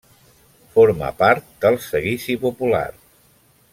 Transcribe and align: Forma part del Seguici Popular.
Forma 0.77 1.09
part 1.19 1.53
del 1.65 1.77
Seguici 1.89 2.37
Popular. 2.47 2.85